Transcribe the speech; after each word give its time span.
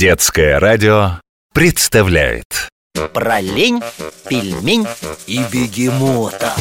Детское 0.00 0.58
радио 0.58 1.20
представляет. 1.52 2.70
Про 3.12 3.38
лень, 3.38 3.82
пельмень 4.26 4.86
и 5.26 5.40
бегемота. 5.52 6.54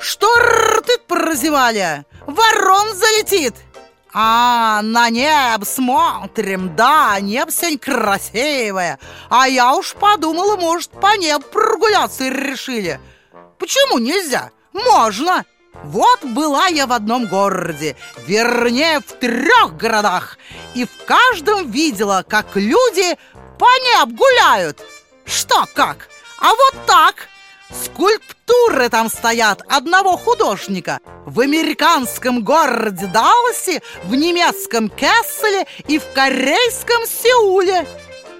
Что 0.00 0.26
рты 0.38 0.96
прозевали? 1.06 2.06
Ворон 2.26 2.94
залетит. 2.94 3.54
А, 4.14 4.80
на 4.82 5.10
небо 5.10 5.66
смотрим, 5.66 6.74
да, 6.74 7.20
небо 7.20 7.52
сегодня 7.52 7.78
красивое 7.78 8.98
А 9.28 9.46
я 9.48 9.74
уж 9.74 9.92
подумала, 9.92 10.56
может, 10.56 10.92
по 10.92 11.14
небу 11.18 11.44
прогуляться 11.44 12.26
решили. 12.26 12.98
Почему 13.58 13.98
нельзя? 13.98 14.50
Можно 14.72 15.44
вот 15.84 16.22
была 16.22 16.66
я 16.66 16.86
в 16.86 16.92
одном 16.92 17.26
городе, 17.26 17.96
вернее, 18.26 19.00
в 19.00 19.12
трех 19.12 19.76
городах 19.76 20.38
И 20.74 20.84
в 20.84 21.04
каждом 21.04 21.70
видела, 21.70 22.24
как 22.26 22.54
люди 22.54 23.16
по 23.58 23.66
небу 23.66 24.16
гуляют. 24.16 24.80
Что 25.24 25.66
как? 25.74 26.08
А 26.40 26.50
вот 26.50 26.86
так. 26.86 27.28
Скульптуры 27.84 28.88
там 28.88 29.08
стоят 29.08 29.62
одного 29.68 30.16
художника. 30.16 31.00
В 31.24 31.40
американском 31.40 32.42
городе 32.42 33.06
Далласе, 33.06 33.82
в 34.04 34.14
немецком 34.14 34.88
Кесселе 34.88 35.66
и 35.86 35.98
в 35.98 36.12
корейском 36.12 37.06
Сеуле. 37.06 37.86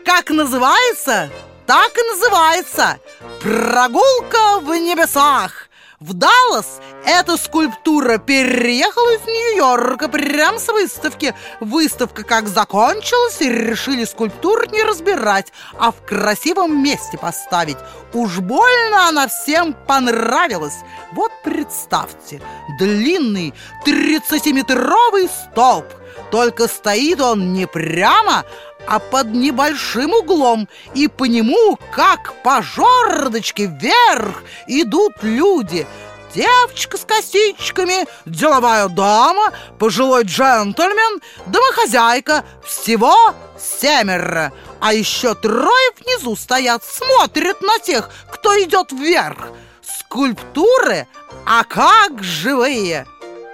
Как 0.05 0.31
называется? 0.31 1.31
Так 1.67 1.97
и 1.97 2.03
называется. 2.03 2.99
Прогулка 3.41 4.61
в 4.61 4.75
небесах 4.75 5.60
в 6.01 6.15
Даллас 6.15 6.81
эта 7.05 7.37
скульптура 7.37 8.17
переехала 8.17 9.17
из 9.17 9.27
Нью-Йорка 9.27 10.09
прямо 10.09 10.59
с 10.59 10.69
выставки. 10.69 11.35
Выставка 11.61 12.25
как 12.25 12.49
закончилась, 12.49 13.41
и 13.41 13.51
решили 13.51 14.05
скульптуру 14.05 14.65
не 14.71 14.83
разбирать, 14.83 15.53
а 15.79 15.93
в 15.93 16.03
красивом 16.07 16.83
месте 16.83 17.19
поставить. 17.19 17.77
Уж 18.15 18.39
больно 18.39 19.09
она 19.09 19.29
всем 19.29 19.75
понравилась. 19.75 20.79
Вот 21.13 21.33
представьте, 21.45 22.41
длинный 22.79 23.53
30-метровый 23.87 25.29
столб. 25.29 25.85
Только 26.31 26.67
стоит 26.67 27.21
он 27.21 27.53
не 27.53 27.67
прямо, 27.67 28.45
а 28.91 28.99
под 28.99 29.29
небольшим 29.29 30.13
углом, 30.13 30.69
и 30.95 31.07
по 31.07 31.25
нему, 31.25 31.79
как 31.95 32.35
по 32.43 32.61
жердочке 32.61 33.67
вверх, 33.67 34.43
идут 34.67 35.13
люди. 35.23 35.87
Девочка 36.35 36.97
с 36.99 37.05
косичками, 37.05 38.07
деловая 38.27 38.89
дама, 38.89 39.53
пожилой 39.79 40.25
джентльмен, 40.25 41.21
домохозяйка, 41.47 42.45
всего 42.67 43.15
семеро. 43.57 44.53
А 44.81 44.93
еще 44.93 45.37
трое 45.37 45.91
внизу 46.01 46.35
стоят, 46.35 46.83
смотрят 46.83 47.63
на 47.63 47.79
тех, 47.79 48.11
кто 48.33 48.61
идет 48.61 48.91
вверх. 48.91 49.53
Скульптуры, 49.83 51.07
а 51.47 51.63
как 51.63 52.25
живые! 52.25 53.07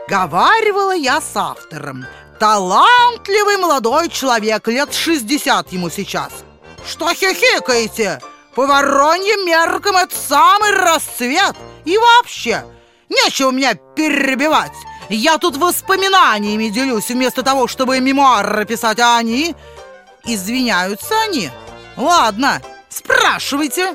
Говаривала 0.09 0.95
я 0.95 1.21
с 1.21 1.33
автором. 1.34 2.06
Талантливый 2.39 3.56
молодой 3.56 4.09
человек, 4.11 4.69
лет 4.69 4.92
60 4.92 5.73
ему 5.73 5.89
сейчас. 5.89 6.45
Что 6.87 7.12
хихикаете? 7.15 8.20
По 8.55 8.67
вороньим 8.67 9.47
меркам 9.47 9.97
это 9.97 10.15
самый 10.15 10.70
расцвет. 10.70 11.56
И 11.84 11.97
вообще, 11.97 12.65
нечего 13.09 13.51
меня 13.51 13.75
перебивать. 13.75 14.73
Я 15.09 15.39
тут 15.39 15.56
воспоминаниями 15.56 16.69
делюсь 16.69 17.09
вместо 17.09 17.43
того, 17.43 17.69
чтобы 17.69 18.01
мемуары 18.01 18.65
писать, 18.65 18.98
а 19.00 19.19
они... 19.19 19.55
Извиняются 20.28 21.15
они. 21.23 21.50
Ладно, 21.97 22.61
спрашивайте. 22.89 23.95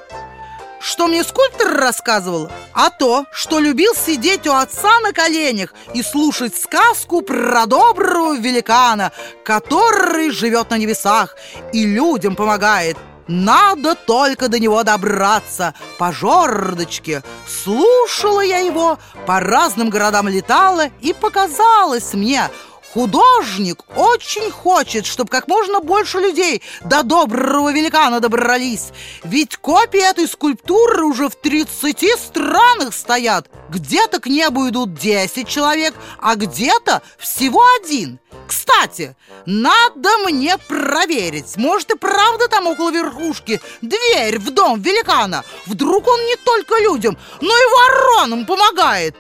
Что 0.82 1.06
мне 1.06 1.24
скульптор 1.24 1.76
рассказывал? 1.78 2.50
А 2.74 2.90
то, 2.90 3.26
что 3.32 3.60
любил 3.60 3.94
сидеть 3.94 4.48
у 4.48 4.54
отца 4.54 5.00
на 5.02 5.14
коленях 5.14 5.76
и 5.94 6.02
слушать 6.02 6.58
сказку 6.58 7.22
про 7.22 7.68
доброго 7.68 8.36
великана, 8.36 9.12
который 9.44 10.32
живет 10.32 10.72
на 10.72 10.80
небесах 10.80 11.36
и 11.72 11.86
людям 11.86 12.36
помогает. 12.36 12.98
Надо 13.28 13.94
только 13.94 14.48
до 14.48 14.58
него 14.58 14.82
добраться 14.82 15.76
по 16.00 16.12
жердочке. 16.12 17.22
Слушала 17.48 18.42
я 18.42 18.58
его, 18.58 18.98
по 19.28 19.40
разным 19.40 19.92
городам 19.92 20.28
летала, 20.30 20.88
и 21.02 21.14
показалось 21.14 22.14
мне– 22.14 22.50
Художник 22.94 23.84
очень 23.96 24.52
хочет, 24.52 25.06
чтобы 25.06 25.30
как 25.30 25.48
можно 25.48 25.80
больше 25.80 26.20
людей 26.20 26.62
до 26.84 27.04
доброго 27.04 27.72
великана 27.72 28.20
добрались. 28.20 28.90
Ведь 29.24 29.56
копии 29.56 30.02
этой 30.02 30.28
скульптуры 30.28 31.06
уже 31.06 31.30
в 31.30 31.36
30 31.36 32.20
странах 32.20 32.94
стоят. 32.94 33.48
Где-то 33.70 34.20
к 34.20 34.28
небу 34.28 34.68
идут 34.68 34.94
10 34.96 35.48
человек, 35.48 35.94
а 36.20 36.36
где-то 36.36 37.02
всего 37.18 37.64
один. 37.80 38.20
Кстати, 38.46 39.16
надо 39.46 40.10
мне 40.26 40.58
проверить. 40.58 41.56
Может 41.56 41.92
и 41.92 41.98
правда 41.98 42.50
там 42.50 42.68
около 42.68 42.92
верхушки 42.92 43.62
дверь 43.82 44.38
в 44.38 44.52
дом 44.52 44.82
великана. 44.82 45.46
Вдруг 45.66 46.08
он 46.08 46.26
не 46.26 46.36
только 46.36 46.78
людям, 46.82 47.18
но 47.40 47.56
и 47.56 47.72
воронам 47.72 48.46
помогает. 48.46 49.16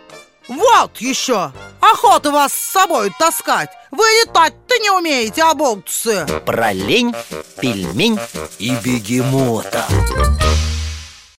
Вот 0.50 0.98
еще! 0.98 1.53
Охота 1.91 2.31
вас 2.31 2.53
с 2.53 2.72
собой 2.72 3.12
таскать! 3.19 3.69
Вы 3.91 4.06
летать-то 4.22 4.78
не 4.79 4.90
умеете, 4.91 5.44
оболтусы! 5.44 6.25
Про 6.46 6.72
лень, 6.72 7.13
пельмень 7.59 8.19
и 8.59 8.72
бегемота 8.75 9.85